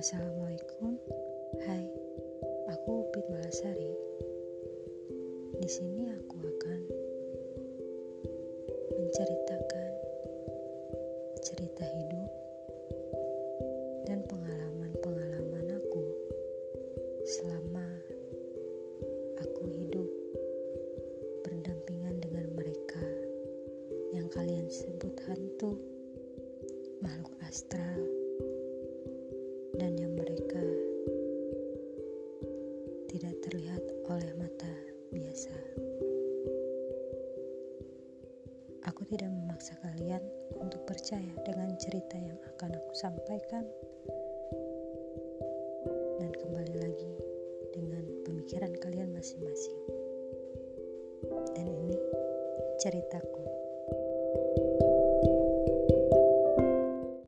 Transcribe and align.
Assalamualaikum. 0.00 0.96
Hai, 1.60 1.84
aku 2.72 3.04
Upit 3.04 3.20
Malasari. 3.28 3.92
Di 5.60 5.68
sini 5.68 6.08
aku 6.08 6.40
akan 6.40 6.80
menceritakan 8.96 9.92
cerita 11.44 11.84
hidup 11.84 12.30
dan 14.08 14.24
pengalaman-pengalaman 14.24 15.68
aku 15.68 16.04
selama 17.28 17.84
aku 19.36 19.68
hidup 19.68 20.08
berdampingan 21.44 22.24
dengan 22.24 22.48
mereka 22.56 23.04
yang 24.16 24.32
kalian 24.32 24.64
sebut 24.64 25.12
hantu, 25.28 25.76
makhluk 27.04 27.36
astral, 27.44 28.00
dan 29.80 29.96
yang 29.96 30.12
mereka 30.12 30.60
tidak 33.08 33.32
terlihat 33.40 33.80
oleh 34.12 34.28
mata 34.36 34.68
biasa. 35.08 35.56
Aku 38.84 39.08
tidak 39.08 39.32
memaksa 39.32 39.72
kalian 39.80 40.20
untuk 40.60 40.84
percaya 40.84 41.32
dengan 41.48 41.72
cerita 41.80 42.20
yang 42.20 42.36
akan 42.52 42.76
aku 42.76 42.92
sampaikan, 42.92 43.64
dan 46.20 46.30
kembali 46.36 46.74
lagi 46.76 47.12
dengan 47.72 48.04
pemikiran 48.28 48.76
kalian 48.84 49.16
masing-masing. 49.16 49.80
Dan 51.56 51.64
ini 51.72 51.96
ceritaku. 52.84 53.39